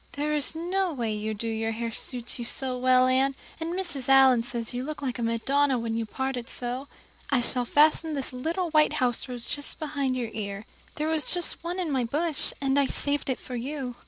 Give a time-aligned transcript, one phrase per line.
[0.13, 4.09] There is no way you do your hair suits you so well, Anne, and Mrs.
[4.09, 6.87] Allan says you look like a Madonna when you part it so.
[7.29, 10.65] I shall fasten this little white house rose just behind your ear.
[10.95, 13.95] There was just one on my bush, and I saved it for you."